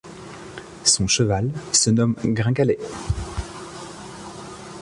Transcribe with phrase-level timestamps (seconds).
[0.83, 2.79] Son cheval se nomme Gringalet.